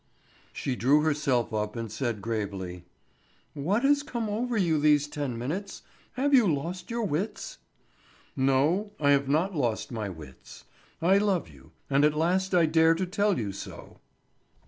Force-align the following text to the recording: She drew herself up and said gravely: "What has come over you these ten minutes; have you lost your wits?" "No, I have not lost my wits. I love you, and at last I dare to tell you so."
She 0.51 0.75
drew 0.75 1.01
herself 1.01 1.53
up 1.53 1.75
and 1.75 1.91
said 1.91 2.23
gravely: 2.23 2.85
"What 3.53 3.83
has 3.83 4.01
come 4.01 4.29
over 4.29 4.57
you 4.57 4.79
these 4.79 5.07
ten 5.07 5.37
minutes; 5.37 5.83
have 6.13 6.33
you 6.33 6.51
lost 6.51 6.89
your 6.89 7.03
wits?" 7.03 7.59
"No, 8.35 8.93
I 8.99 9.11
have 9.11 9.29
not 9.29 9.53
lost 9.55 9.91
my 9.91 10.09
wits. 10.09 10.63
I 11.03 11.19
love 11.19 11.49
you, 11.49 11.71
and 11.87 12.03
at 12.03 12.15
last 12.17 12.55
I 12.55 12.65
dare 12.65 12.95
to 12.95 13.05
tell 13.05 13.37
you 13.37 13.51
so." 13.51 13.99